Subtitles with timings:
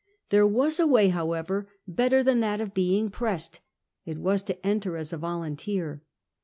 [0.29, 3.59] There was a way, however, better than that of being pressed:
[4.03, 6.01] it was to enter as a volunteer.